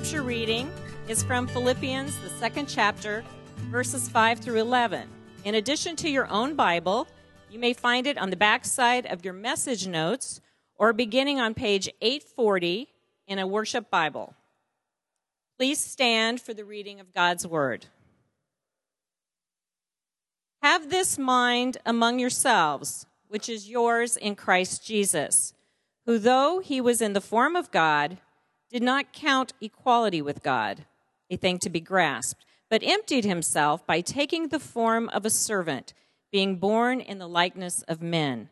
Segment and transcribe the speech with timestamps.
[0.00, 0.72] scripture reading
[1.08, 3.22] is from Philippians, the second chapter,
[3.70, 5.06] verses 5 through 11.
[5.44, 7.06] In addition to your own Bible,
[7.50, 10.40] you may find it on the back side of your message notes
[10.76, 12.88] or beginning on page 840
[13.26, 14.32] in a worship Bible.
[15.58, 17.84] Please stand for the reading of God's Word.
[20.62, 25.52] Have this mind among yourselves, which is yours in Christ Jesus,
[26.06, 28.16] who, though he was in the form of God,
[28.70, 30.84] did not count equality with God
[31.30, 35.94] a thing to be grasped, but emptied himself by taking the form of a servant,
[36.30, 38.48] being born in the likeness of men.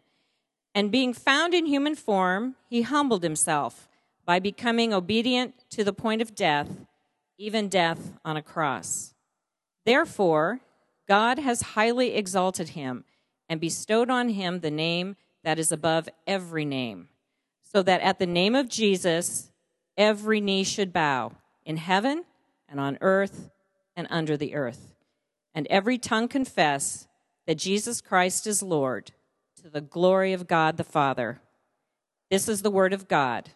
[0.74, 3.88] And being found in human form, he humbled himself
[4.24, 6.69] by becoming obedient to the point of death,
[7.38, 9.14] even death on a cross.
[9.84, 10.60] Therefore,
[11.08, 13.05] God has highly exalted him
[13.48, 17.08] and bestowed on him the name that is above every name,
[17.62, 19.50] so that at the name of Jesus,
[19.98, 21.32] every knee should bow
[21.66, 22.24] in heaven
[22.68, 23.50] and on earth
[23.96, 24.94] and under the earth,
[25.55, 27.08] and every tongue confess
[27.46, 29.10] that Jesus Christ is Lord
[29.62, 31.40] to the glory of God the Father.
[32.30, 33.50] This is the word of God.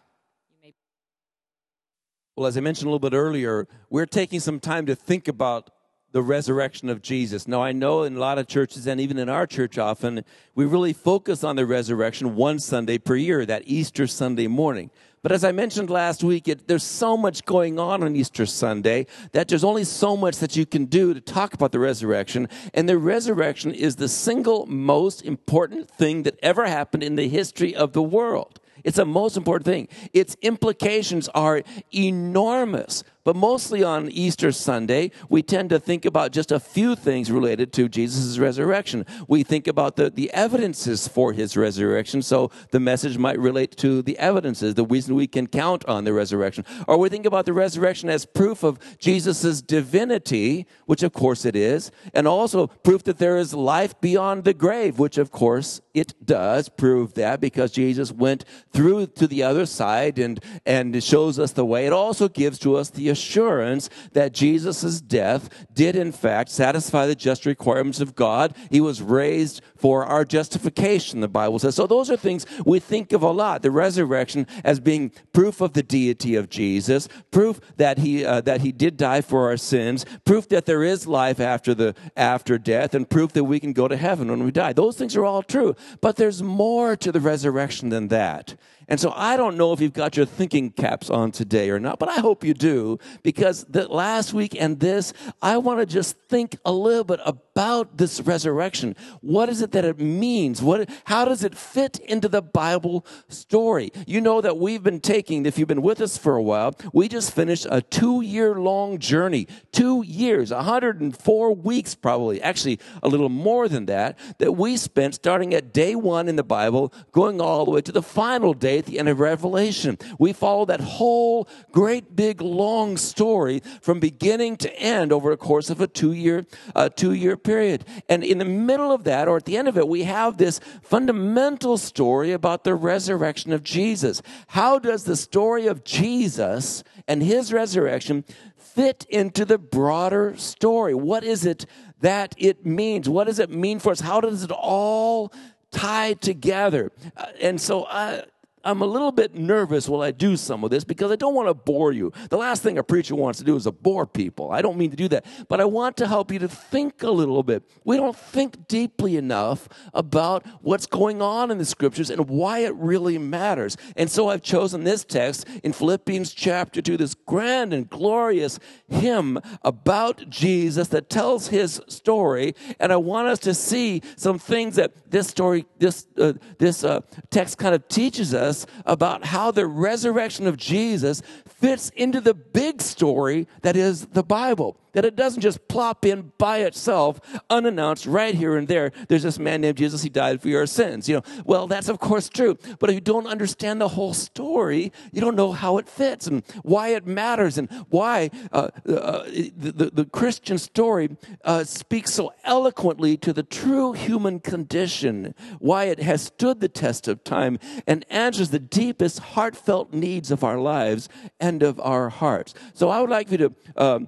[2.35, 5.69] Well, as I mentioned a little bit earlier, we're taking some time to think about
[6.13, 7.47] the resurrection of Jesus.
[7.47, 10.65] Now, I know in a lot of churches and even in our church often, we
[10.65, 14.89] really focus on the resurrection one Sunday per year, that Easter Sunday morning.
[15.23, 19.07] But as I mentioned last week, it, there's so much going on on Easter Sunday
[19.31, 22.49] that there's only so much that you can do to talk about the resurrection.
[22.73, 27.73] And the resurrection is the single most important thing that ever happened in the history
[27.73, 28.59] of the world.
[28.83, 29.87] It's the most important thing.
[30.11, 31.63] Its implications are
[31.93, 33.05] enormous.
[33.25, 37.71] But mostly on Easter Sunday, we tend to think about just a few things related
[37.73, 39.05] to Jesus' resurrection.
[39.29, 44.01] We think about the, the evidences for his resurrection, so the message might relate to
[44.01, 46.65] the evidences, the reason we can count on the resurrection.
[46.85, 51.55] Or we think about the resurrection as proof of Jesus' divinity, which of course it
[51.55, 56.13] is, and also proof that there is life beyond the grave, which of course it
[56.25, 61.53] does prove that because Jesus went through to the other side and, and shows us
[61.53, 61.85] the way.
[61.85, 67.15] It also gives to us the assurance that Jesus' death did, in fact, satisfy the
[67.15, 68.53] just requirements of God.
[68.69, 71.75] He was raised for our justification, the Bible says.
[71.75, 73.61] So, those are things we think of a lot.
[73.61, 78.61] The resurrection as being proof of the deity of Jesus, proof that he, uh, that
[78.61, 82.93] he did die for our sins, proof that there is life after, the, after death,
[82.93, 84.73] and proof that we can go to heaven when we die.
[84.73, 85.75] Those things are all true.
[86.01, 88.55] But there's more to the resurrection than that.
[88.87, 91.99] And so I don't know if you've got your thinking caps on today or not,
[91.99, 96.17] but I hope you do because the last week and this, I want to just
[96.29, 98.95] think a little bit about this resurrection.
[99.21, 100.61] What is it that it means?
[100.61, 103.91] What, how does it fit into the Bible story?
[104.07, 107.07] You know that we've been taking, if you've been with us for a while, we
[107.07, 113.29] just finished a two year long journey, two years, 104 weeks probably, actually a little
[113.29, 117.65] more than that, that we spent starting at day one in the Bible, going all
[117.65, 119.97] the way to the final day at the end of Revelation.
[120.19, 125.69] We follow that whole great big long story from beginning to end over a course
[125.69, 126.45] of a two year,
[126.75, 127.85] uh, two year period.
[128.09, 130.59] And in the middle of that, or at the end of it, we have this
[130.81, 134.21] fundamental story about the resurrection of Jesus.
[134.47, 138.23] How does the story of Jesus and his resurrection
[138.57, 140.93] fit into the broader story?
[140.93, 141.65] What is it
[142.01, 143.07] that it means?
[143.07, 144.01] What does it mean for us?
[144.01, 145.31] How does it all
[145.71, 146.91] tie together?
[147.15, 148.23] Uh, and so, uh,
[148.63, 151.49] I'm a little bit nervous while I do some of this because I don't want
[151.49, 152.13] to bore you.
[152.29, 154.51] The last thing a preacher wants to do is to bore people.
[154.51, 157.11] I don't mean to do that, but I want to help you to think a
[157.11, 157.63] little bit.
[157.83, 162.73] We don't think deeply enough about what's going on in the scriptures and why it
[162.75, 163.75] really matters.
[163.97, 169.39] And so I've chosen this text in Philippians chapter 2, this grand and glorious hymn
[169.63, 172.55] about Jesus that tells his story.
[172.79, 177.01] And I want us to see some things that this story, this, uh, this uh,
[177.29, 182.33] text kind of teaches us us about how the resurrection of Jesus fits into the
[182.33, 187.19] big story that is the Bible that it doesn't just plop in by itself,
[187.49, 188.91] unannounced, right here and there.
[189.09, 191.09] There's this man named Jesus, he died for your sins.
[191.09, 192.57] You know, well, that's of course true.
[192.79, 196.43] But if you don't understand the whole story, you don't know how it fits and
[196.63, 201.09] why it matters and why uh, uh, the, the, the, Christian story
[201.43, 207.07] uh, speaks so eloquently to the true human condition, why it has stood the test
[207.07, 207.57] of time
[207.87, 212.53] and answers the deepest heartfelt needs of our lives and of our hearts.
[212.73, 214.07] So I would like you to um,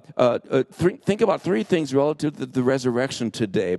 [0.80, 3.78] uh, uh, think about three things relative to the resurrection today.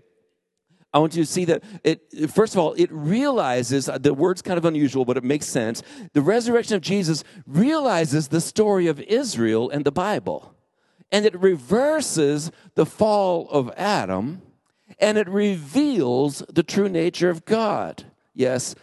[0.94, 4.58] I want you to see that it, first of all, it realizes, the word's kind
[4.58, 5.84] of unusual, but it makes sense.
[6.14, 10.56] The resurrection of Jesus realizes the story of Israel and the Bible.
[11.12, 14.42] And it reverses the fall of Adam,
[15.00, 18.06] and it reveals the true nature of God.
[18.34, 18.76] Yes,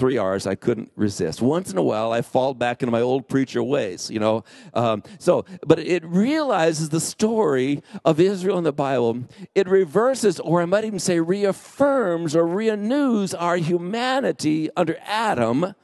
[0.00, 1.42] three R's I couldn't resist.
[1.42, 4.44] Once in a while, I fall back into my old preacher ways, you know.
[4.72, 9.24] Um, so, but it realizes the story of Israel in the Bible.
[9.54, 15.74] It reverses, or I might even say, reaffirms or renews our humanity under Adam,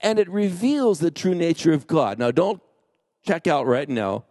[0.00, 2.20] and it reveals the true nature of God.
[2.20, 2.62] Now, don't
[3.26, 4.24] check out right now.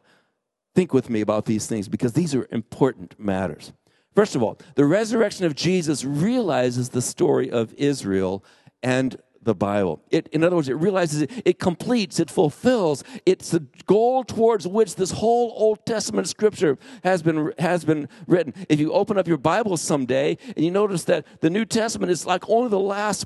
[0.74, 3.74] Think with me about these things because these are important matters.
[4.16, 8.46] First of all, the resurrection of Jesus realizes the story of Israel
[8.82, 10.02] and the Bible.
[10.12, 13.04] It, in other words, it realizes it, it completes, it fulfills.
[13.26, 18.54] It's the goal towards which this whole Old Testament scripture has been, has been written.
[18.68, 22.26] If you open up your Bible someday and you notice that the New Testament is
[22.26, 23.26] like only the last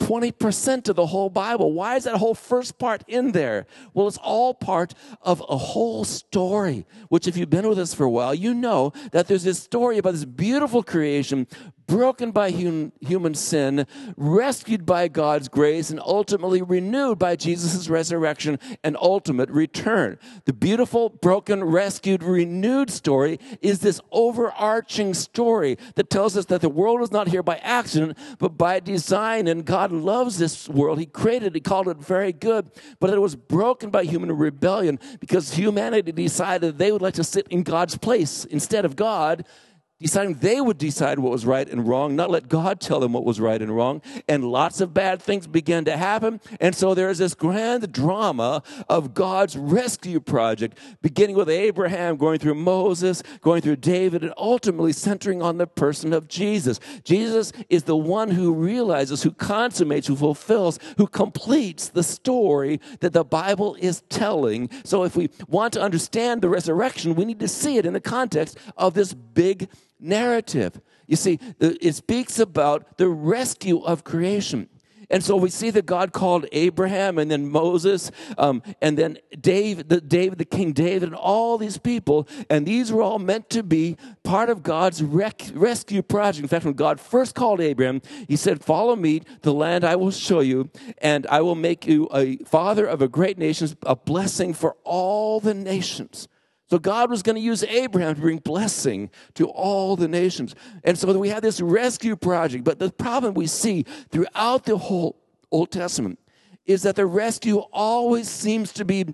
[0.00, 1.72] 20% of the whole Bible.
[1.72, 3.66] Why is that whole first part in there?
[3.94, 8.04] Well, it's all part of a whole story, which, if you've been with us for
[8.04, 11.46] a while, you know that there's this story about this beautiful creation
[11.86, 13.86] broken by hum, human sin,
[14.16, 20.18] rescued by God's grace, and ultimately renewed by Jesus' resurrection and ultimate return.
[20.44, 26.68] The beautiful, broken, rescued, renewed story is this overarching story that tells us that the
[26.68, 29.46] world is not here by accident, but by design.
[29.46, 30.98] And God loves this world.
[30.98, 34.98] He created it, He called it very good, but it was broken by human rebellion
[35.20, 39.44] because humanity decided they would like to sit in God's place instead of God
[40.00, 43.24] deciding they would decide what was right and wrong, not let God tell them what
[43.24, 44.02] was right and wrong.
[44.28, 46.40] And lots of bad things began to happen.
[46.60, 52.56] And so there's this grand drama of God's rescue project, beginning with Abraham, going through
[52.56, 56.78] Moses, going through David, and ultimately centering on the person of Jesus.
[57.02, 63.14] Jesus is the one who realizes, who consummates, who fulfills, who completes the story that
[63.14, 64.68] the Bible is telling.
[64.84, 68.00] So if we want to understand the resurrection, we need to see it in the
[68.00, 70.80] context of this big narrative.
[71.06, 74.68] You see, it speaks about the rescue of creation.
[75.08, 79.88] And so we see that God called Abraham and then Moses um, and then David,
[79.88, 82.26] the, David, the King David, and all these people.
[82.50, 86.42] And these were all meant to be part of God's rec- rescue project.
[86.42, 90.10] In fact, when God first called Abraham, he said, Follow me, the land I will
[90.10, 94.54] show you, and I will make you a father of a great nation, a blessing
[94.54, 96.26] for all the nations.
[96.68, 100.54] So God was going to use Abraham to bring blessing to all the nations.
[100.82, 102.64] And so we have this rescue project.
[102.64, 105.16] But the problem we see throughout the whole
[105.52, 106.18] Old Testament
[106.64, 109.06] is that the rescue always seems to be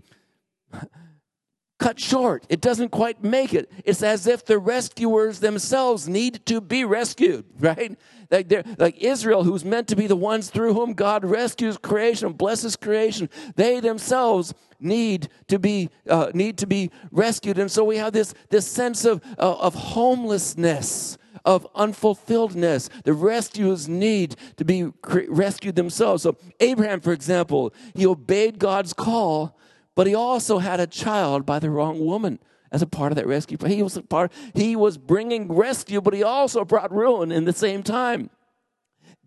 [1.82, 2.46] cut short.
[2.48, 3.70] It doesn't quite make it.
[3.84, 7.98] It's as if the rescuers themselves need to be rescued, right?
[8.30, 12.76] Like, like Israel, who's meant to be the ones through whom God rescues creation, blesses
[12.76, 17.58] creation, they themselves need to be uh, need to be rescued.
[17.58, 22.88] And so we have this this sense of uh, of homelessness of unfulfilledness.
[23.04, 24.90] The rescuers need to be
[25.28, 26.22] rescued themselves.
[26.22, 29.58] So, Abraham, for example, he obeyed God's call,
[29.94, 32.38] but he also had a child by the wrong woman
[32.70, 33.58] as a part of that rescue.
[33.66, 37.82] He was part, he was bringing rescue, but he also brought ruin in the same
[37.82, 38.30] time.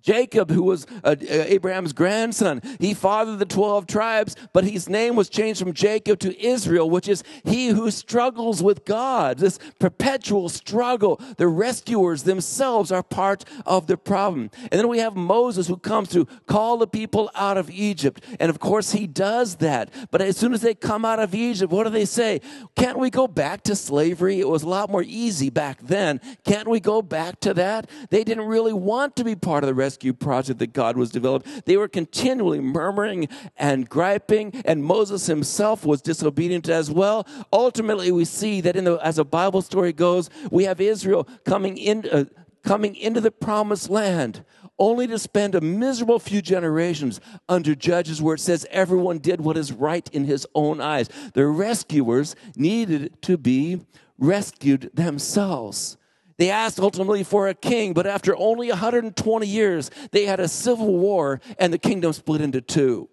[0.06, 5.30] Jacob, who was uh, Abraham's grandson, he fathered the 12 tribes, but his name was
[5.30, 9.40] changed from Jacob to Israel, which is he who struggles with God.
[9.40, 11.20] This perpetual struggle.
[11.38, 14.52] The rescuers themselves are part of the problem.
[14.72, 18.24] And then we have Moses who comes to call the people out of Egypt.
[18.40, 19.90] And of course, he does that.
[20.12, 22.42] But as soon as they come out of Egypt, what do they say?
[22.76, 24.40] Can't we go back to slavery?
[24.40, 26.22] It was a lot more easy back then.
[26.44, 27.90] Can't we go back to that?
[28.12, 31.10] They didn't really want to be part of the rescue rescue project that God was
[31.10, 31.62] developing.
[31.66, 37.26] They were continually murmuring and griping, and Moses himself was disobedient as well.
[37.54, 41.78] Ultimately, we see that in the, as a Bible story goes, we have Israel coming
[41.78, 42.08] in.
[42.12, 42.26] Uh,
[42.64, 44.44] coming into the promised land
[44.80, 49.56] only to spend a miserable few generations under judges where it says everyone did what
[49.56, 51.08] is right in his own eyes.
[51.36, 53.86] The rescuers needed to be
[54.18, 55.98] rescued themselves.
[56.38, 60.98] They asked ultimately for a king, but after only 120 years, they had a civil
[60.98, 63.10] war and the kingdom split into two.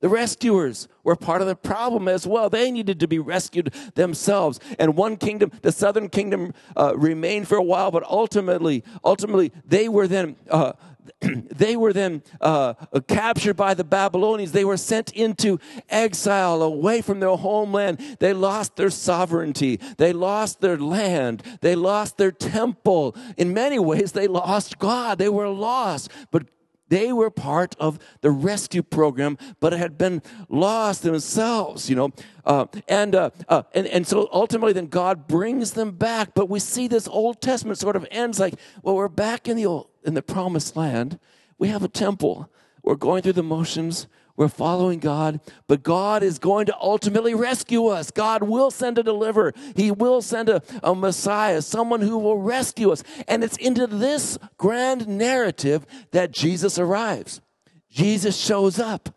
[0.00, 2.48] The rescuers were part of the problem as well.
[2.48, 4.58] They needed to be rescued themselves.
[4.78, 9.90] And one kingdom, the southern kingdom, uh, remained for a while, but ultimately, ultimately, they
[9.90, 10.72] were then uh,
[11.20, 12.74] they were then uh,
[13.06, 14.52] captured by the Babylonians.
[14.52, 17.98] They were sent into exile away from their homeland.
[18.18, 19.78] They lost their sovereignty.
[19.98, 21.42] They lost their land.
[21.60, 23.16] They lost their temple.
[23.36, 25.18] In many ways, they lost God.
[25.18, 26.10] They were lost.
[26.30, 26.46] But
[26.90, 32.10] they were part of the rescue program, but had been lost themselves, you know.
[32.44, 36.34] Uh, and, uh, uh, and, and so ultimately, then God brings them back.
[36.34, 39.66] But we see this Old Testament sort of ends like, well, we're back in the,
[39.66, 41.18] old, in the promised land.
[41.58, 42.50] We have a temple.
[42.82, 44.08] We're going through the motions.
[44.40, 48.10] We're following God, but God is going to ultimately rescue us.
[48.10, 49.52] God will send a deliverer.
[49.76, 53.04] He will send a, a Messiah, someone who will rescue us.
[53.28, 57.42] And it's into this grand narrative that Jesus arrives.
[57.90, 59.10] Jesus shows up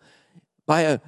[0.66, 1.00] by a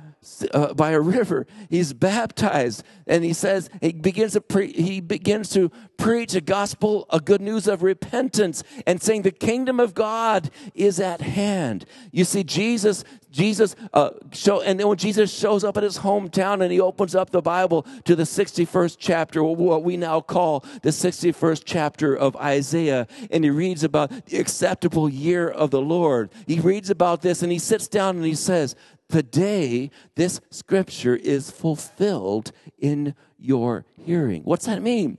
[0.53, 1.46] uh, by a river.
[1.70, 7.05] He's baptized, and he says he begins to pre- he begins to preach a gospel,
[7.10, 11.86] a good news of repentance, and saying the kingdom of God is at hand.
[12.12, 16.62] You see, Jesus, Jesus uh, show, and then when Jesus shows up at his hometown
[16.62, 20.89] and he opens up the Bible to the 61st chapter, what we now call the
[20.89, 26.29] 61st chapter of Isaiah, and he reads about the acceptable year of the Lord.
[26.48, 28.75] He reads about this, and he sits down and he says,
[29.09, 34.41] Today, this scripture is fulfilled in your hearing.
[34.43, 35.17] What's that mean?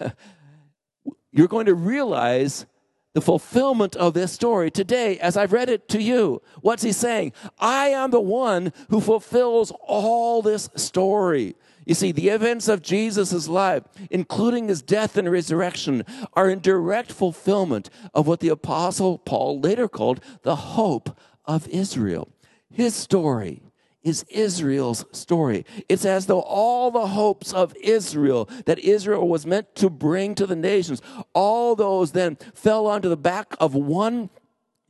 [1.32, 2.66] You're going to realize
[3.12, 6.42] the fulfillment of this story today as I've read it to you.
[6.60, 7.32] What's he saying?
[7.58, 11.56] I am the one who fulfills all this story.
[11.86, 17.10] You see, the events of Jesus' life, including his death and resurrection, are in direct
[17.10, 22.28] fulfillment of what the Apostle Paul later called the hope of Israel.
[22.72, 23.62] His story
[24.02, 25.66] is Israel's story.
[25.88, 30.46] It's as though all the hopes of Israel that Israel was meant to bring to
[30.46, 31.02] the nations,
[31.34, 34.30] all those then fell onto the back of one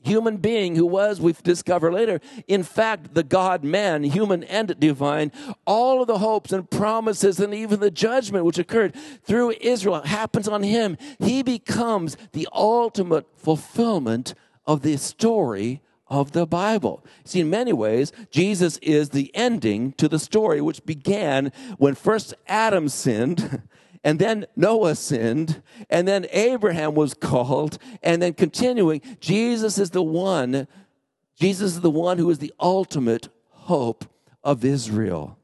[0.02, 5.32] human being who was, we've discovered later, in fact, the God man, human and divine.
[5.66, 8.94] All of the hopes and promises and even the judgment which occurred
[9.24, 10.96] through Israel happens on him.
[11.18, 14.34] He becomes the ultimate fulfillment
[14.66, 17.04] of the story of the Bible.
[17.24, 22.34] See, in many ways, Jesus is the ending to the story which began when first
[22.46, 23.62] Adam sinned.
[24.02, 30.02] And then Noah sinned, and then Abraham was called, and then continuing, Jesus is the
[30.02, 30.66] one,
[31.38, 34.06] Jesus is the one who is the ultimate hope
[34.42, 35.36] of Israel.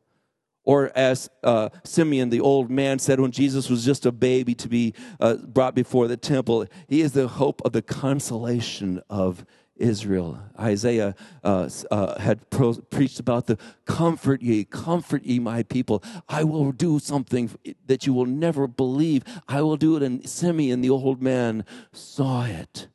[0.65, 4.69] Or as uh, Simeon, the old man, said when Jesus was just a baby to
[4.69, 9.45] be uh, brought before the temple, he is the hope of the consolation of
[9.77, 10.41] Israel.
[10.59, 11.15] Isaiah
[11.45, 16.03] uh, uh, had pro- preached about the comfort ye, comfort ye, my people.
[16.29, 17.51] I will do something
[17.87, 19.23] that you will never believe.
[19.49, 20.03] I will do it.
[20.03, 22.89] And Simeon, the old man, saw it.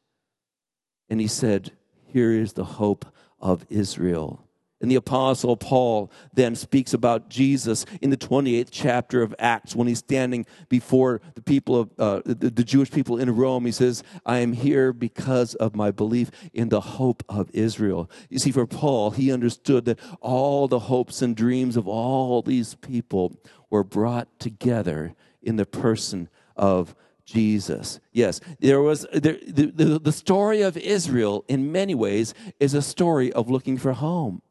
[1.09, 1.71] And he said,
[2.07, 3.05] Here is the hope
[3.39, 4.47] of Israel.
[4.81, 9.87] And the Apostle Paul then speaks about Jesus in the 28th chapter of Acts when
[9.87, 13.65] he's standing before the people of uh, the, the Jewish people in Rome.
[13.65, 18.09] He says, I am here because of my belief in the hope of Israel.
[18.29, 22.75] You see, for Paul, he understood that all the hopes and dreams of all these
[22.75, 23.37] people
[23.69, 27.99] were brought together in the person of Jesus.
[28.11, 32.81] Yes, there was there, the, the, the story of Israel in many ways is a
[32.81, 34.41] story of looking for home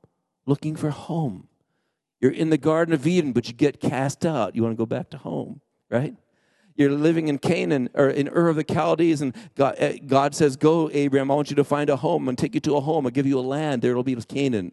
[0.46, 1.48] looking for home.
[2.20, 4.54] You're in the Garden of Eden, but you get cast out.
[4.54, 6.14] You want to go back to home, right?
[6.76, 10.56] You're living in Canaan or in Ur of the Chaldees, and God, eh, God says,
[10.56, 13.06] Go, Abraham, I want you to find a home and take you to a home.
[13.06, 13.82] I'll give you a land.
[13.82, 14.72] There it'll be Canaan.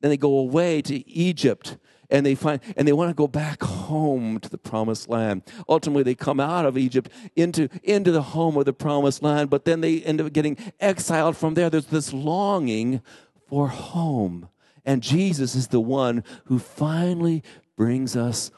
[0.00, 1.76] Then they go away to Egypt
[2.10, 6.02] and they find and they want to go back home to the promised land ultimately
[6.02, 9.80] they come out of egypt into into the home of the promised land but then
[9.80, 13.00] they end up getting exiled from there there's this longing
[13.48, 14.48] for home
[14.84, 17.42] and Jesus is the one who finally
[17.76, 18.50] brings us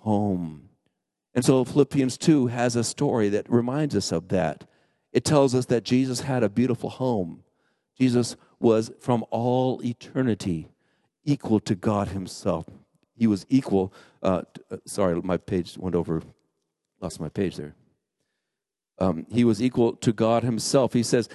[0.00, 0.68] home.
[1.34, 4.64] And so Philippians 2 has a story that reminds us of that.
[5.12, 7.42] It tells us that Jesus had a beautiful home.
[7.98, 10.68] Jesus was from all eternity
[11.24, 12.66] equal to God Himself.
[13.16, 13.92] He was equal.
[14.22, 16.22] Uh, uh sorry, my page went over,
[17.00, 17.74] lost my page there
[18.98, 20.92] um, he was equal to God himself.
[20.92, 21.28] He says,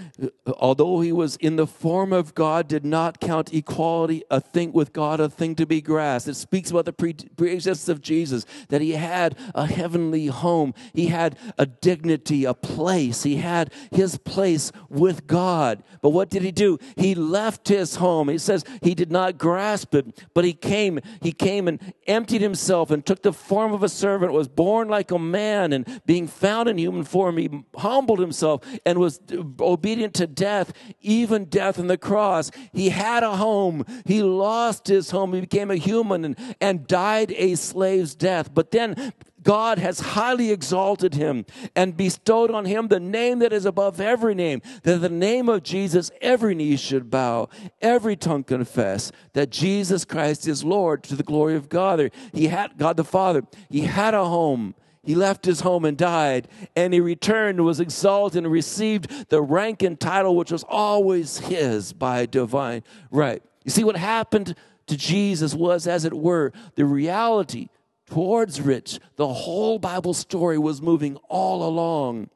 [0.59, 4.93] although he was in the form of God, did not count equality a thing with
[4.93, 6.29] God, a thing to be grasped.
[6.29, 7.15] It speaks about the pre
[7.51, 10.73] existence of Jesus, that he had a heavenly home.
[10.93, 13.23] He had a dignity, a place.
[13.23, 15.83] He had his place with God.
[16.01, 16.79] But what did he do?
[16.95, 18.29] He left his home.
[18.29, 21.01] He says he did not grasp it, but he came.
[21.21, 25.11] He came and emptied himself and took the form of a servant, was born like
[25.11, 29.19] a man, and being found in human form, he humbled himself and was
[29.59, 32.51] obedient to death, even death on the cross.
[32.73, 33.85] He had a home.
[34.05, 35.33] He lost his home.
[35.33, 38.53] He became a human and, and died a slave's death.
[38.53, 43.65] But then God has highly exalted him and bestowed on him the name that is
[43.65, 47.49] above every name, that the name of Jesus every knee should bow,
[47.81, 52.11] every tongue confess that Jesus Christ is Lord to the glory of God.
[52.33, 53.43] He had God the Father.
[53.69, 54.75] He had a home.
[55.03, 59.81] He left his home and died, and he returned, was exalted, and received the rank
[59.81, 63.41] and title which was always his by divine right.
[63.63, 64.55] You see, what happened
[64.87, 67.69] to Jesus was, as it were, the reality
[68.07, 72.29] towards which the whole Bible story was moving all along.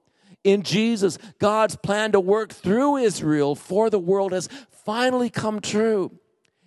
[0.43, 6.11] In Jesus, God's plan to work through Israel for the world has finally come true.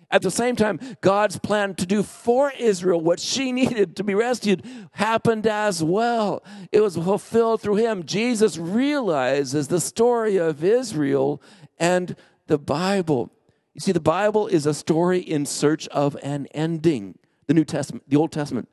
[0.09, 4.15] At the same time, God's plan to do for Israel what she needed to be
[4.15, 6.43] rescued happened as well.
[6.71, 8.05] It was fulfilled through him.
[8.05, 11.41] Jesus realizes the story of Israel
[11.77, 12.15] and
[12.47, 13.31] the Bible.
[13.73, 17.19] You see, the Bible is a story in search of an ending.
[17.47, 18.69] The New Testament, the Old Testament.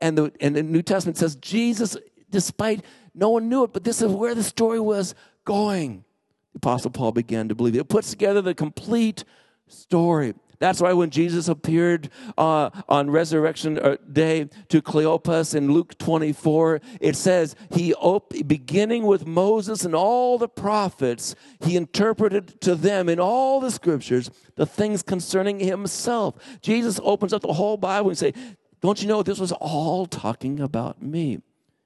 [0.00, 1.96] And the, and the New Testament says Jesus,
[2.30, 5.14] despite no one knew it, but this is where the story was
[5.44, 6.04] going.
[6.52, 7.80] The Apostle Paul began to believe it.
[7.80, 9.24] It puts together the complete
[9.68, 10.34] story.
[10.58, 16.80] That's why when Jesus appeared uh, on resurrection uh, day to Cleopas in Luke 24,
[17.00, 23.08] it says, he op- beginning with Moses and all the prophets, he interpreted to them
[23.08, 26.36] in all the scriptures the things concerning himself.
[26.60, 28.34] Jesus opens up the whole Bible and say,
[28.80, 31.40] don't you know this was all talking about me?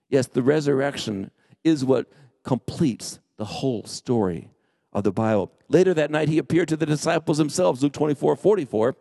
[0.08, 1.30] Yes, the resurrection
[1.64, 2.10] is what
[2.42, 4.50] completes the whole story
[4.92, 5.52] of the Bible.
[5.68, 8.96] Later that night, he appeared to the disciples themselves, Luke 24 44.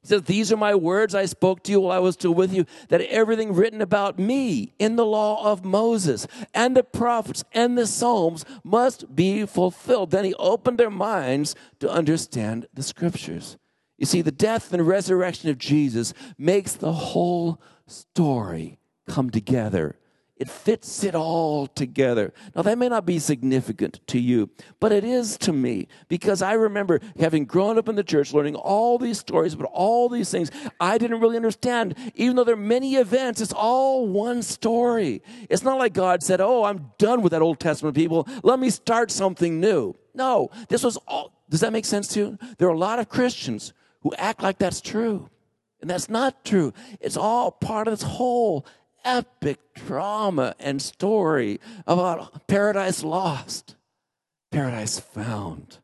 [0.00, 2.54] He says, These are my words I spoke to you while I was still with
[2.54, 7.76] you, that everything written about me in the law of Moses and the prophets and
[7.76, 10.12] the Psalms must be fulfilled.
[10.12, 13.58] Then he opened their minds to understand the scriptures.
[13.98, 18.78] You see, the death and resurrection of Jesus makes the whole story
[19.08, 19.98] come together.
[20.36, 22.34] It fits it all together.
[22.54, 26.52] Now, that may not be significant to you, but it is to me because I
[26.52, 30.50] remember having grown up in the church, learning all these stories about all these things
[30.78, 31.94] I didn't really understand.
[32.14, 35.22] Even though there are many events, it's all one story.
[35.48, 38.28] It's not like God said, Oh, I'm done with that Old Testament people.
[38.42, 39.96] Let me start something new.
[40.14, 41.32] No, this was all.
[41.48, 42.38] Does that make sense to you?
[42.58, 45.30] There are a lot of Christians who act like that's true.
[45.80, 46.72] And that's not true.
[47.00, 48.66] It's all part of this whole
[49.06, 53.76] epic drama and story about paradise lost,
[54.50, 55.78] paradise found.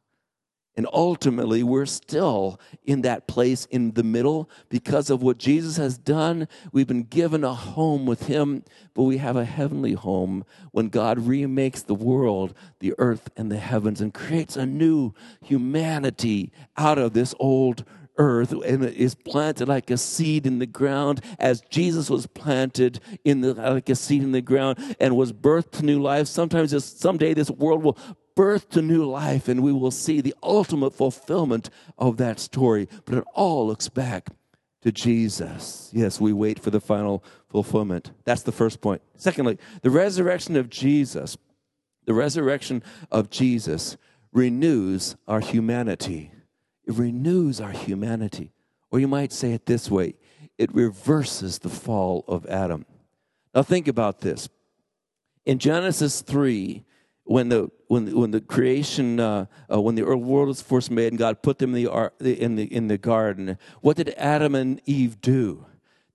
[0.74, 5.98] And ultimately, we're still in that place in the middle because of what Jesus has
[5.98, 6.48] done.
[6.72, 11.26] We've been given a home with Him, but we have a heavenly home when God
[11.26, 17.12] remakes the world, the earth, and the heavens and creates a new humanity out of
[17.12, 17.85] this old
[18.18, 23.40] earth and is planted like a seed in the ground as Jesus was planted in
[23.40, 26.27] the like a seed in the ground and was birthed to new life.
[26.27, 27.98] Sometimes this, someday this world will
[28.35, 32.88] birth to new life and we will see the ultimate fulfillment of that story.
[33.05, 34.31] But it all looks back
[34.83, 35.90] to Jesus.
[35.92, 38.12] Yes, we wait for the final fulfillment.
[38.25, 39.03] That's the first point.
[39.16, 41.37] Secondly, the resurrection of Jesus,
[42.05, 43.96] the resurrection of Jesus
[44.33, 46.33] renews our humanity.
[46.92, 48.52] It renews our humanity.
[48.90, 50.14] Or you might say it this way
[50.59, 52.85] it reverses the fall of Adam.
[53.55, 54.50] Now, think about this.
[55.46, 56.85] In Genesis 3,
[57.24, 61.18] when the when when the creation uh, uh, when the world was first made and
[61.18, 65.20] God put them in the in the in the garden, what did Adam and Eve
[65.20, 65.64] do?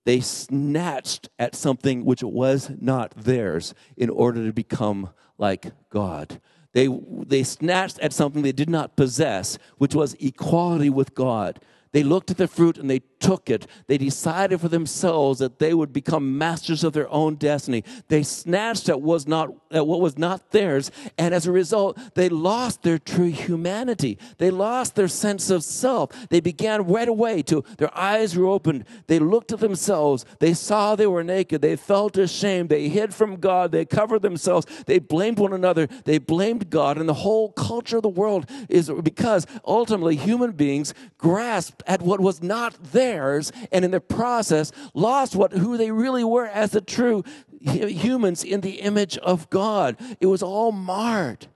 [0.04, 6.40] They snatched at something which was not theirs in order to become like God.
[6.74, 6.88] They,
[7.26, 11.60] they snatched at something they did not possess, which was equality with God.
[11.92, 13.66] They looked at the fruit and they took it.
[13.86, 17.84] They decided for themselves that they would become masters of their own destiny.
[18.08, 22.28] They snatched at, was not, at what was not theirs, and as a result, they
[22.28, 24.18] lost their true humanity.
[24.38, 26.10] They lost their sense of self.
[26.28, 28.84] They began right away to, their eyes were opened.
[29.06, 30.24] They looked at themselves.
[30.38, 31.62] They saw they were naked.
[31.62, 32.68] They felt ashamed.
[32.68, 33.72] They hid from God.
[33.72, 34.66] They covered themselves.
[34.86, 35.86] They blamed one another.
[36.04, 36.98] They blamed God.
[36.98, 42.20] And the whole culture of the world is because ultimately human beings grasped at what
[42.20, 46.72] was not theirs theirs and in the process lost what who they really were as
[46.72, 47.22] the true
[47.60, 49.96] humans in the image of God.
[50.20, 51.46] It was all marred.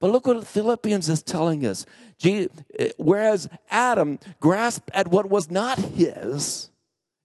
[0.00, 1.86] But look what Philippians is telling us.
[2.24, 2.48] Eh,
[2.96, 6.70] whereas Adam grasped at what was not his,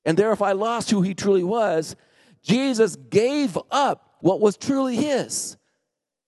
[0.06, 1.96] and therefore I lost who he truly was,
[2.44, 5.58] Jesus gave up what was truly his.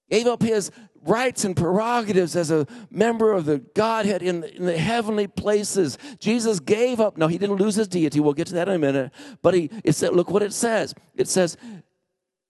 [0.10, 0.72] gave up his
[1.04, 5.98] rights and prerogatives as a member of the Godhead in the, in the heavenly places.
[6.20, 7.18] Jesus gave up.
[7.18, 8.20] No, he didn't lose his deity.
[8.20, 9.12] We'll get to that in a minute.
[9.42, 10.94] But he, it said, look what it says.
[11.16, 11.58] It says,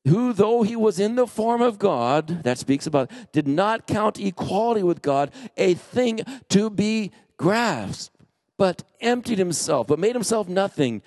[0.05, 4.19] who, though he was in the form of God, that speaks about, did not count
[4.19, 8.15] equality with God a thing to be grasped,
[8.57, 11.01] but emptied himself, but made himself nothing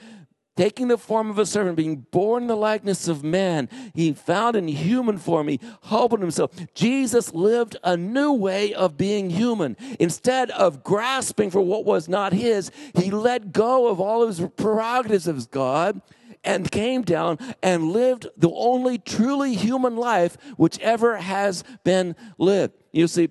[0.56, 4.56] taking the form of a servant, being born in the likeness of man, he found
[4.56, 6.50] in human form, he humbled himself.
[6.74, 9.76] Jesus lived a new way of being human.
[9.98, 15.26] Instead of grasping for what was not his, he let go of all his prerogatives
[15.28, 16.00] as God
[16.44, 22.74] and came down and lived the only truly human life which ever has been lived.
[22.92, 23.30] You see,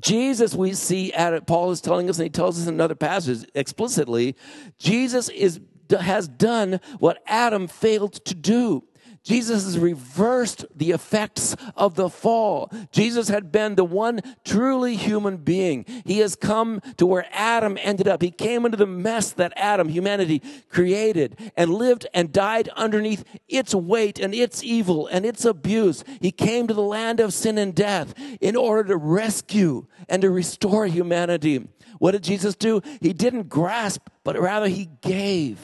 [0.00, 2.94] Jesus, we see at it, Paul is telling us, and he tells us in another
[2.94, 4.36] passage explicitly,
[4.78, 8.84] Jesus is has done what Adam failed to do.
[9.28, 12.72] Jesus has reversed the effects of the fall.
[12.92, 15.84] Jesus had been the one truly human being.
[16.06, 18.22] He has come to where Adam ended up.
[18.22, 23.74] He came into the mess that Adam, humanity, created and lived and died underneath its
[23.74, 26.04] weight and its evil and its abuse.
[26.22, 30.30] He came to the land of sin and death in order to rescue and to
[30.30, 31.68] restore humanity.
[31.98, 32.80] What did Jesus do?
[33.02, 35.58] He didn't grasp, but rather he gave.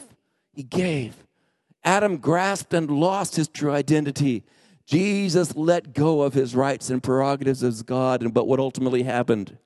[0.54, 1.16] He gave.
[1.82, 4.44] Adam grasped and lost his true identity.
[4.86, 8.22] Jesus let go of his rights and prerogatives as God.
[8.22, 9.58] And but what ultimately happened?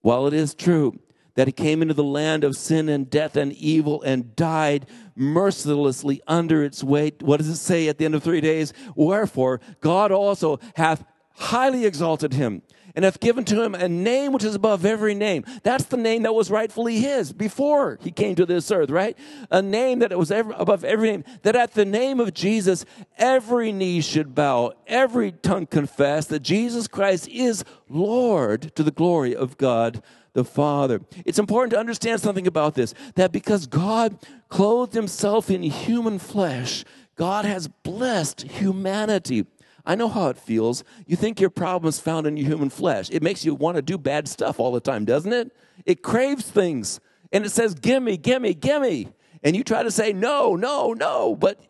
[0.00, 0.98] While it is true
[1.34, 6.20] that he came into the land of sin and death and evil and died mercilessly
[6.26, 8.72] under its weight, what does it say at the end of three days?
[8.94, 11.04] Wherefore, God also hath
[11.34, 12.62] highly exalted him
[12.94, 15.44] and hath given to him a name which is above every name.
[15.62, 19.16] That's the name that was rightfully his before he came to this earth, right?
[19.50, 22.84] A name that was ever, above every name, that at the name of Jesus,
[23.18, 29.34] every knee should bow, every tongue confess that Jesus Christ is Lord to the glory
[29.34, 30.02] of God
[30.32, 31.02] the Father.
[31.24, 34.16] It's important to understand something about this that because God
[34.48, 36.84] clothed himself in human flesh,
[37.16, 39.46] God has blessed humanity
[39.84, 40.84] I know how it feels.
[41.06, 43.10] You think your problem is found in your human flesh.
[43.10, 45.54] It makes you want to do bad stuff all the time, doesn't it?
[45.84, 47.00] It craves things
[47.32, 49.08] and it says, Gimme, gimme, gimme.
[49.42, 51.34] And you try to say, No, no, no.
[51.34, 51.60] But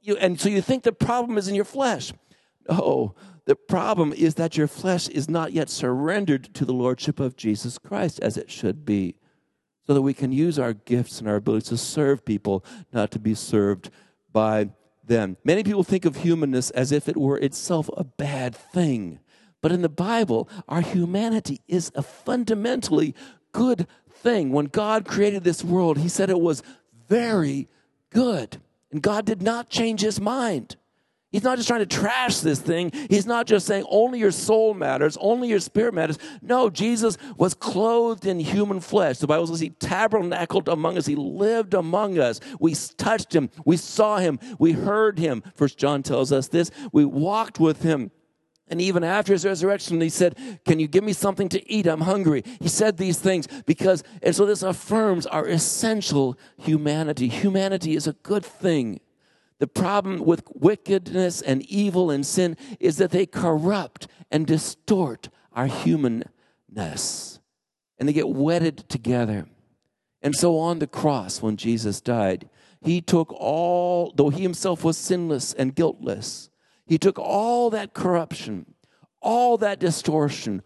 [0.00, 2.12] you, and so you think the problem is in your flesh.
[2.70, 7.36] No, the problem is that your flesh is not yet surrendered to the Lordship of
[7.36, 9.16] Jesus Christ as it should be,
[9.86, 13.18] so that we can use our gifts and our abilities to serve people, not to
[13.18, 13.90] be served
[14.32, 14.68] by
[15.08, 15.36] them.
[15.44, 19.18] Many people think of humanness as if it were itself a bad thing.
[19.60, 23.14] But in the Bible, our humanity is a fundamentally
[23.52, 24.52] good thing.
[24.52, 26.62] When God created this world, He said it was
[27.08, 27.68] very
[28.10, 28.60] good.
[28.92, 30.76] And God did not change His mind.
[31.38, 32.90] He's not just trying to trash this thing.
[33.08, 36.18] He's not just saying only your soul matters, only your spirit matters.
[36.42, 39.18] No, Jesus was clothed in human flesh.
[39.18, 41.06] The Bible says he tabernacled among us.
[41.06, 42.40] He lived among us.
[42.58, 43.50] We touched him.
[43.64, 44.40] We saw him.
[44.58, 45.44] We heard him.
[45.54, 46.72] First John tells us this.
[46.92, 48.10] We walked with him.
[48.66, 51.86] And even after his resurrection, he said, Can you give me something to eat?
[51.86, 52.42] I'm hungry.
[52.60, 57.28] He said these things because, and so this affirms our essential humanity.
[57.28, 58.98] Humanity is a good thing.
[59.58, 65.66] The problem with wickedness and evil and sin is that they corrupt and distort our
[65.66, 67.40] humanness.
[67.98, 69.46] And they get wedded together.
[70.22, 72.48] And so on the cross, when Jesus died,
[72.80, 76.50] he took all, though he himself was sinless and guiltless,
[76.86, 78.74] he took all that corruption,
[79.20, 80.62] all that distortion,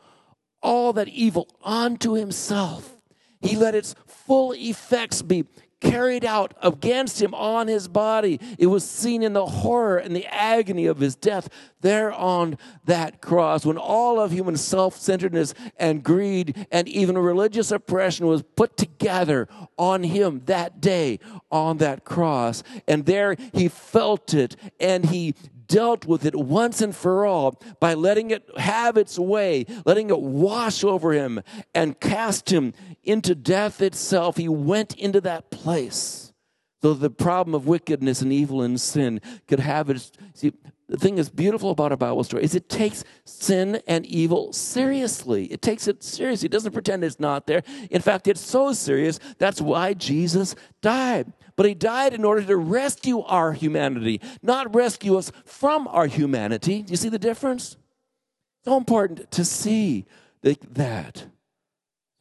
[0.63, 2.97] all that evil onto himself.
[3.41, 5.45] He let its full effects be
[5.83, 8.39] carried out against him on his body.
[8.59, 11.49] It was seen in the horror and the agony of his death
[11.81, 17.73] there on that cross when all of human self centeredness and greed and even religious
[17.73, 21.19] oppression was put together on him that day
[21.51, 22.63] on that cross.
[22.87, 25.35] And there he felt it and he
[25.73, 30.21] dealt with it once and for all by letting it have its way, letting it
[30.21, 31.41] wash over him
[31.75, 34.37] and cast him into death itself.
[34.37, 36.33] He went into that place.
[36.83, 40.11] So the problem of wickedness and evil and sin could have its.
[40.35, 40.53] See,
[40.89, 45.45] the thing that's beautiful about a Bible story is it takes sin and evil seriously.
[45.47, 46.47] It takes it seriously.
[46.47, 47.63] It doesn't pretend it's not there.
[47.91, 49.19] In fact, it's so serious.
[49.39, 51.33] That's why Jesus died.
[51.57, 56.83] But he died in order to rescue our humanity, not rescue us from our humanity.
[56.83, 57.77] Do you see the difference?
[58.65, 60.05] So important to see
[60.43, 61.27] that.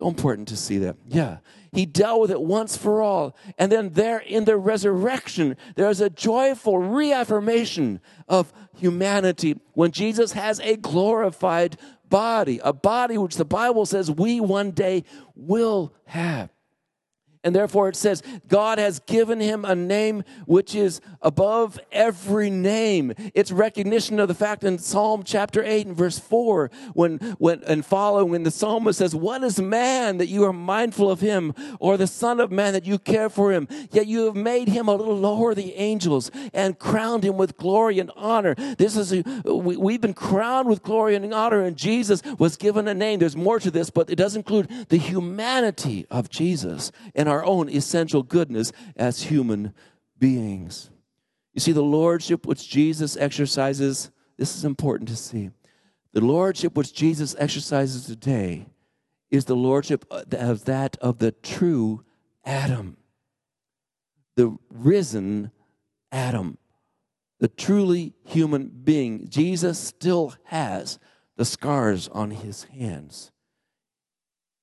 [0.02, 0.96] So important to see that.
[1.08, 1.38] Yeah.
[1.72, 3.38] He dealt with it once for all.
[3.60, 10.60] And then there in the resurrection, there's a joyful reaffirmation of humanity when Jesus has
[10.62, 11.78] a glorified
[12.10, 15.04] body, a body which the Bible says we one day
[15.36, 16.50] will have.
[17.44, 23.14] And therefore it says, God has given him a name which is above every name.
[23.34, 27.84] It's recognition of the fact in Psalm chapter 8 and verse 4, when, when, and
[27.84, 31.98] following, when the psalmist says, What is man that you are mindful of him, or
[31.98, 33.68] the son of man that you care for him?
[33.92, 37.58] Yet you have made him a little lower than the angels and crowned him with
[37.58, 38.54] glory and honor.
[38.54, 42.88] This is, a, we, we've been crowned with glory and honor, and Jesus was given
[42.88, 43.18] a name.
[43.18, 46.92] There's more to this, but it does include the humanity of Jesus.
[47.16, 49.74] And our own essential goodness as human
[50.20, 50.92] beings.
[51.54, 55.50] You see, the lordship which Jesus exercises, this is important to see.
[56.14, 58.68] The lordship which Jesus exercises today
[59.30, 62.04] is the lordship of that of the true
[62.46, 62.98] Adam,
[64.36, 65.52] the risen
[66.12, 66.58] Adam,
[67.40, 69.30] the truly human being.
[69.30, 71.00] Jesus still has
[71.38, 73.32] the scars on his hands.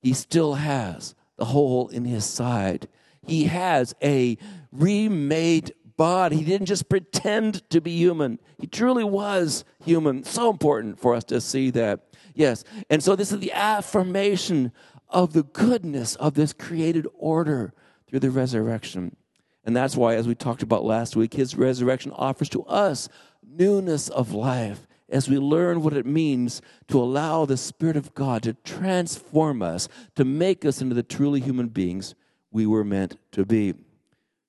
[0.00, 2.88] He still has the hole in his side.
[3.26, 4.36] He has a
[4.70, 6.36] remade body.
[6.36, 10.24] He didn't just pretend to be human, he truly was human.
[10.24, 12.04] So important for us to see that.
[12.34, 12.62] Yes.
[12.88, 14.72] And so this is the affirmation
[15.08, 17.72] of the goodness of this created order
[18.06, 19.16] through the resurrection.
[19.64, 23.08] And that's why, as we talked about last week, his resurrection offers to us
[23.44, 28.42] newness of life as we learn what it means to allow the Spirit of God
[28.42, 32.14] to transform us, to make us into the truly human beings
[32.50, 33.74] we were meant to be.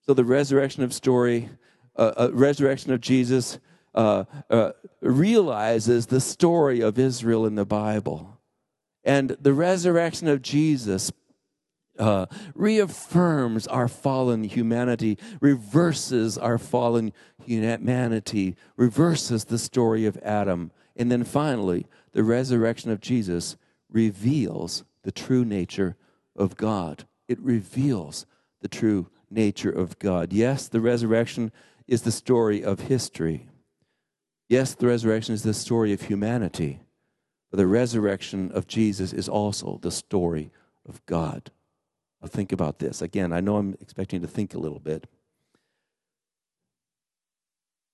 [0.05, 1.49] So the resurrection of story,
[1.95, 3.59] uh, uh, resurrection of Jesus,
[3.95, 8.37] uh, uh realizes the story of Israel in the Bible.
[9.03, 11.11] And the resurrection of Jesus
[11.99, 17.13] uh, reaffirms our fallen humanity, reverses our fallen
[17.49, 20.71] humanity, reverses the story of Adam.
[20.95, 23.57] And then finally, the resurrection of Jesus
[23.89, 25.95] reveals the true nature
[26.35, 27.05] of God.
[27.27, 28.25] It reveals
[28.61, 30.33] the true nature of God.
[30.33, 31.51] Yes, the resurrection
[31.87, 33.47] is the story of history.
[34.47, 36.81] Yes, the resurrection is the story of humanity.
[37.49, 40.51] But the resurrection of Jesus is also the story
[40.87, 41.51] of God.
[42.21, 43.01] Now think about this.
[43.01, 45.07] Again, I know I'm expecting to think a little bit.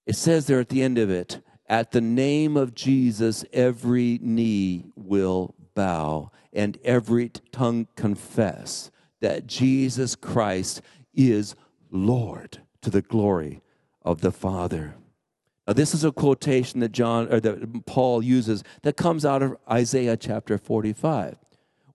[0.05, 4.85] It says there at the end of it, at the name of Jesus, every knee
[4.95, 10.81] will bow and every tongue confess that Jesus Christ
[11.13, 11.55] is
[11.89, 13.61] Lord to the glory
[14.03, 14.95] of the Father.
[15.67, 19.57] Now, this is a quotation that John or that Paul uses that comes out of
[19.67, 21.37] Isaiah chapter 45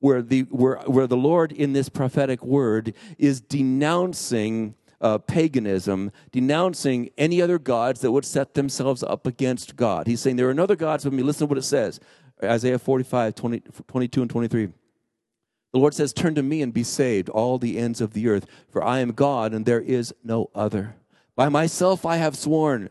[0.01, 7.11] where the, where, where the Lord in this prophetic word is denouncing uh, paganism, denouncing
[7.17, 10.07] any other gods that would set themselves up against God.
[10.07, 11.23] He's saying there are no gods but me.
[11.23, 12.01] Listen to what it says
[12.43, 14.69] Isaiah 45, 20, 22 and 23.
[15.73, 18.47] The Lord says, Turn to me and be saved, all the ends of the earth,
[18.69, 20.97] for I am God and there is no other.
[21.37, 22.91] By myself I have sworn.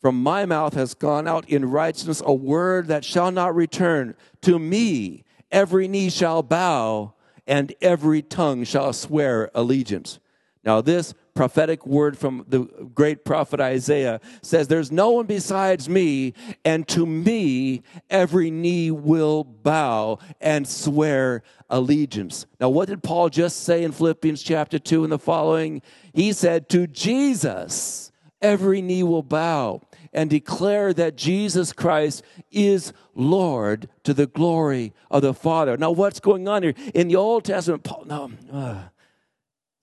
[0.00, 4.58] From my mouth has gone out in righteousness a word that shall not return to
[4.58, 7.12] me every knee shall bow
[7.46, 10.18] and every tongue shall swear allegiance.
[10.62, 12.60] Now, this prophetic word from the
[12.94, 19.44] great prophet Isaiah says, There's no one besides me, and to me every knee will
[19.44, 22.44] bow and swear allegiance.
[22.60, 25.80] Now, what did Paul just say in Philippians chapter 2 and the following?
[26.12, 29.80] He said, To Jesus every knee will bow
[30.12, 35.76] and declare that Jesus Christ is Lord to the glory of the Father.
[35.76, 36.74] Now, what's going on here?
[36.94, 38.82] In the Old Testament, Paul, no, uh,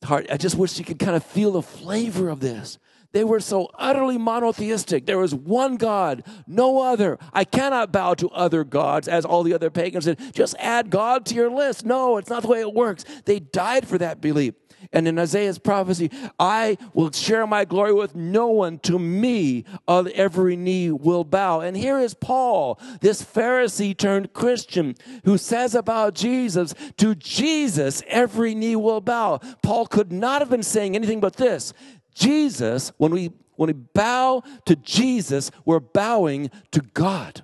[0.04, 0.28] hard.
[0.30, 2.78] I just wish you could kind of feel the flavor of this.
[3.14, 5.06] They were so utterly monotheistic.
[5.06, 7.18] There was one God, no other.
[7.34, 10.20] I cannot bow to other gods, as all the other pagans did.
[10.34, 11.86] Just add God to your list.
[11.86, 13.06] No, it's not the way it works.
[13.26, 14.56] They died for that belief.
[14.94, 18.80] And in Isaiah's prophecy, I will share my glory with no one.
[18.80, 21.62] To me, of every knee will bow.
[21.62, 24.96] And here is Paul, this Pharisee turned Christian,
[25.26, 29.40] who says about Jesus, to Jesus, every knee will bow.
[29.62, 31.74] Paul could not have been saying anything but this.
[32.14, 37.44] Jesus, when we when we bow to Jesus, we're bowing to God.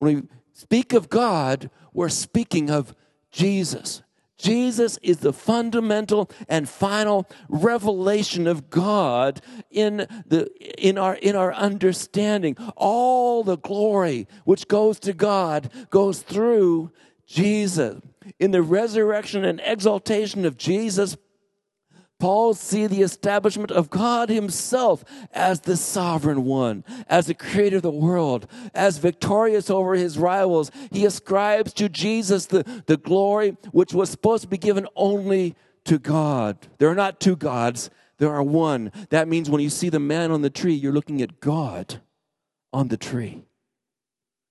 [0.00, 0.22] When we
[0.52, 2.94] speak of God, we're speaking of
[3.30, 4.02] Jesus.
[4.42, 11.54] Jesus is the fundamental and final revelation of God in, the, in, our, in our
[11.54, 12.56] understanding.
[12.76, 16.90] All the glory which goes to God goes through
[17.24, 18.00] Jesus.
[18.40, 21.16] In the resurrection and exaltation of Jesus,
[22.22, 27.82] Paul see the establishment of God himself as the sovereign one, as the creator of
[27.82, 30.70] the world, as victorious over his rivals.
[30.92, 35.56] He ascribes to Jesus the, the glory which was supposed to be given only
[35.86, 36.68] to God.
[36.78, 38.92] There are not two gods, there are one.
[39.10, 42.02] That means when you see the man on the tree, you're looking at God
[42.72, 43.42] on the tree.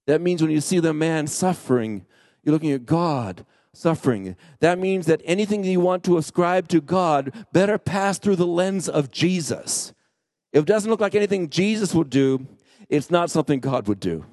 [0.08, 2.06] That means when you see the man suffering,
[2.44, 4.36] you're looking at God suffering.
[4.60, 8.90] That means that anything you want to ascribe to God better pass through the lens
[8.90, 9.94] of Jesus.
[10.52, 12.48] If it doesn't look like anything Jesus would do,
[12.90, 14.26] it's not something God would do.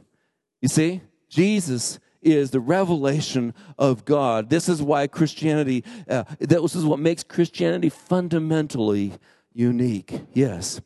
[0.61, 4.51] You see, Jesus is the revelation of God.
[4.51, 9.13] This is why Christianity, uh, this is what makes Christianity fundamentally
[9.53, 10.21] unique.
[10.33, 10.81] Yes.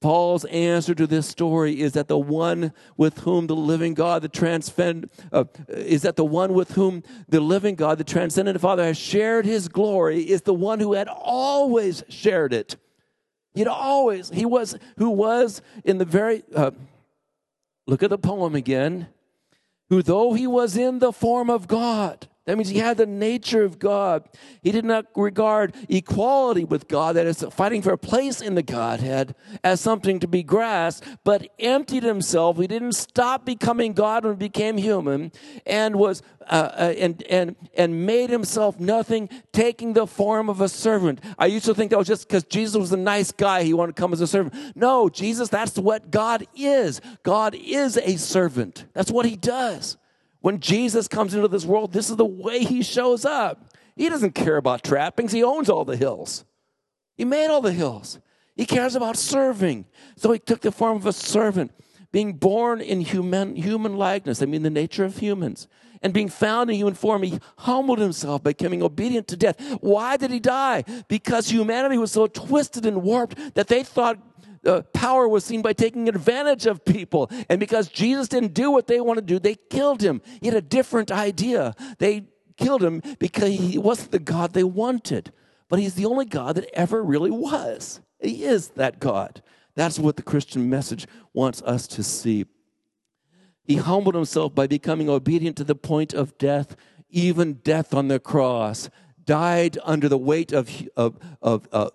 [0.00, 4.28] Paul's answer to this story is that the one with whom the living God, the
[4.28, 8.96] transcend, uh, is that the one with whom the living God, the transcendent Father, has
[8.96, 12.76] shared His glory, is the one who had always shared it.
[13.54, 16.44] He'd always, he was who was in the very.
[16.54, 16.70] Uh,
[17.86, 19.08] look at the poem again.
[19.88, 23.62] Who, though he was in the form of God, that means he had the nature
[23.62, 24.26] of God.
[24.62, 28.62] He did not regard equality with God, that is, fighting for a place in the
[28.62, 32.56] Godhead, as something to be grasped, but emptied himself.
[32.56, 35.30] He didn't stop becoming God when he became human,
[35.66, 40.70] and was uh, uh, and and and made himself nothing, taking the form of a
[40.70, 41.20] servant.
[41.38, 43.94] I used to think that was just because Jesus was a nice guy, he wanted
[43.94, 44.54] to come as a servant.
[44.74, 47.02] No, Jesus, that's what God is.
[47.24, 48.86] God is a servant.
[48.94, 49.97] That's what he does.
[50.40, 53.74] When Jesus comes into this world, this is the way he shows up.
[53.96, 56.44] He doesn't care about trappings, he owns all the hills.
[57.16, 58.20] He made all the hills.
[58.54, 59.86] He cares about serving.
[60.16, 61.72] So he took the form of a servant,
[62.12, 65.66] being born in human, human likeness, I mean, the nature of humans.
[66.00, 69.60] And being found in human form, he humbled himself by becoming obedient to death.
[69.80, 70.84] Why did he die?
[71.08, 74.18] Because humanity was so twisted and warped that they thought
[74.68, 77.30] uh, power was seen by taking advantage of people.
[77.48, 80.20] And because Jesus didn't do what they wanted to do, they killed him.
[80.40, 81.74] He had a different idea.
[81.98, 82.26] They
[82.56, 85.32] killed him because he wasn't the God they wanted.
[85.68, 88.00] But he's the only God that ever really was.
[88.20, 89.42] He is that God.
[89.74, 92.46] That's what the Christian message wants us to see.
[93.64, 96.74] He humbled himself by becoming obedient to the point of death,
[97.10, 98.88] even death on the cross.
[99.24, 101.90] Died under the weight of, of, of uh,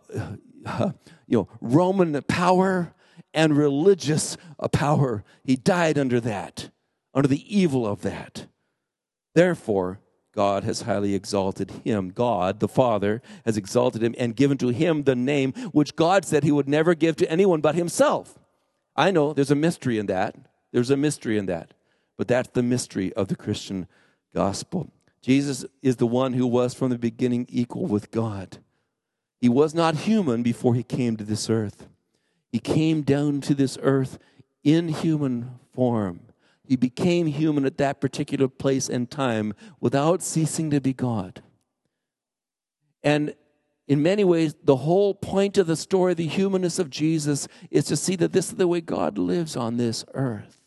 [0.65, 0.91] Uh,
[1.27, 2.93] you know, Roman power
[3.33, 4.37] and religious
[4.71, 5.23] power.
[5.43, 6.69] He died under that,
[7.13, 8.47] under the evil of that.
[9.35, 9.99] Therefore,
[10.33, 12.09] God has highly exalted him.
[12.09, 16.43] God, the Father, has exalted him and given to him the name which God said
[16.43, 18.39] he would never give to anyone but himself.
[18.95, 20.35] I know there's a mystery in that.
[20.71, 21.73] There's a mystery in that.
[22.17, 23.87] But that's the mystery of the Christian
[24.33, 24.91] gospel.
[25.21, 28.57] Jesus is the one who was from the beginning equal with God.
[29.43, 31.89] He was not human before he came to this earth.
[32.49, 34.17] He came down to this earth
[34.63, 36.21] in human form.
[36.65, 41.43] He became human at that particular place and time without ceasing to be God.
[43.03, 43.35] And
[43.85, 47.97] in many ways, the whole point of the story, the humanness of Jesus, is to
[47.97, 50.61] see that this is the way God lives on this earth.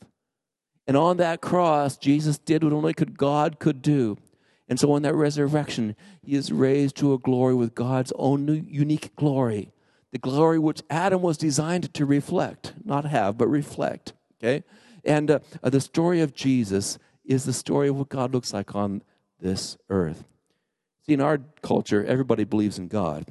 [0.87, 4.19] And on that cross, Jesus did what only could God could do.
[4.69, 9.15] And so, in that resurrection, he is raised to a glory with God's own unique
[9.15, 9.73] glory,
[10.11, 14.13] the glory which Adam was designed to reflect, not have, but reflect.
[14.39, 14.65] Okay?
[15.05, 18.75] And uh, uh, the story of Jesus is the story of what God looks like
[18.75, 19.03] on
[19.41, 20.25] this earth.
[21.07, 23.27] See, in our culture, everybody believes in God,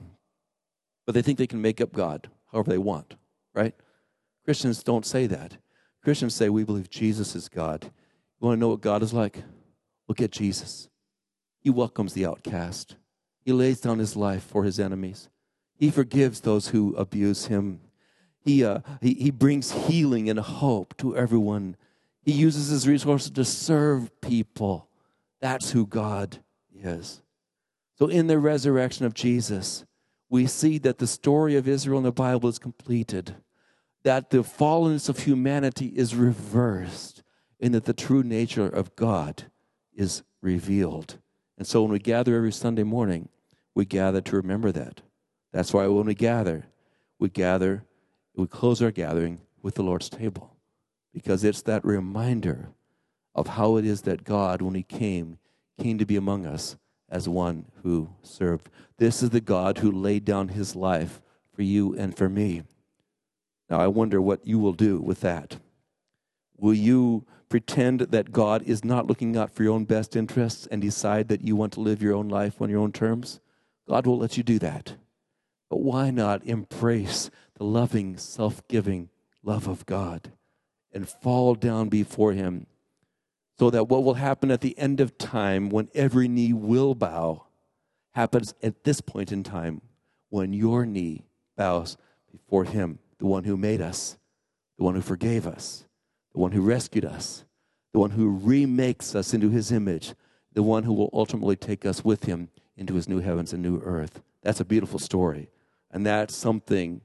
[1.05, 3.15] but they think they can make up God however they want,
[3.53, 3.75] right?
[4.45, 5.57] Christians don't say that.
[6.01, 7.83] Christians say we believe Jesus is God.
[7.83, 9.43] You want to know what God is like?
[10.07, 10.87] Look at Jesus.
[11.65, 12.95] He welcomes the outcast.
[13.43, 15.29] He lays down his life for his enemies.
[15.75, 17.81] He forgives those who abuse him.
[18.39, 21.75] He, uh, he, he brings healing and hope to everyone.
[22.21, 24.89] He uses his resources to serve people.
[25.41, 26.37] That's who God
[26.71, 27.23] is.
[27.97, 29.85] So, in the resurrection of Jesus,
[30.29, 33.37] we see that the story of Israel in the Bible is completed,
[34.03, 37.23] that the fallenness of humanity is reversed,
[37.59, 39.45] and that the true nature of God
[39.95, 41.17] is revealed.
[41.57, 43.29] And so when we gather every Sunday morning,
[43.73, 45.01] we gather to remember that.
[45.51, 46.65] That's why when we gather,
[47.19, 47.83] we gather,
[48.35, 50.55] we close our gathering with the Lord's table
[51.13, 52.69] because it's that reminder
[53.33, 55.37] of how it is that God, when He came,
[55.81, 56.75] came to be among us
[57.09, 58.69] as one who served.
[58.97, 61.21] This is the God who laid down His life
[61.53, 62.63] for you and for me.
[63.69, 65.57] Now, I wonder what you will do with that.
[66.57, 67.25] Will you
[67.55, 71.41] pretend that God is not looking out for your own best interests and decide that
[71.41, 73.39] you want to live your own life on your own terms?
[73.87, 74.95] God will let you do that.
[75.69, 79.07] But why not embrace the loving, self giving
[79.41, 80.33] love of God
[80.91, 82.67] and fall down before Him
[83.57, 87.45] so that what will happen at the end of time when every knee will bow
[88.15, 89.79] happens at this point in time
[90.27, 91.23] when your knee
[91.55, 91.95] bows
[92.29, 94.17] before Him, the one who made us,
[94.77, 95.85] the one who forgave us,
[96.33, 97.44] the one who rescued us,
[97.95, 100.15] the one who remakes us into His image,
[100.51, 103.79] the one who will ultimately take us with Him into His new heavens and new
[103.85, 104.21] earth.
[104.43, 105.47] That's a beautiful story.
[105.91, 106.99] And that's something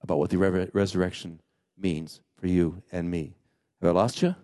[0.00, 1.40] about what the re- resurrection
[1.76, 3.34] means for you and me.
[3.80, 4.36] Have I lost you?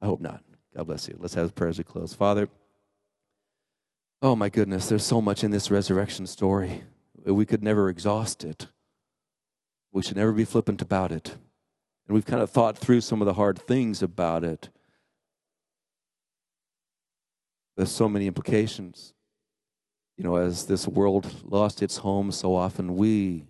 [0.00, 0.44] I hope not.
[0.76, 1.16] God bless you.
[1.18, 2.14] Let's have prayers to close.
[2.14, 2.48] Father,
[4.22, 6.84] oh my goodness, there's so much in this resurrection story.
[7.24, 8.68] We could never exhaust it.
[9.90, 11.30] We should never be flippant about it.
[12.06, 14.68] And we've kind of thought through some of the hard things about it.
[17.76, 19.14] There's so many implications.
[20.16, 23.46] You know, as this world lost its home so often, we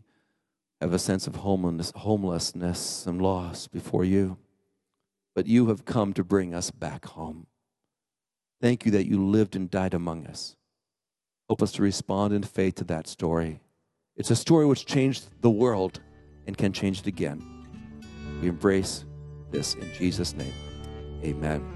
[0.80, 4.36] have a sense of homelessness, and loss before you
[5.36, 7.46] but you have come to bring us back home.
[8.60, 10.56] Thank you that you lived and died among us.
[11.46, 13.60] Help us to respond in faith to that story.
[14.16, 16.00] It's a story which changed the world
[16.46, 17.44] and can change it again.
[18.40, 19.04] We embrace
[19.50, 20.54] this in Jesus' name.
[21.22, 21.75] Amen.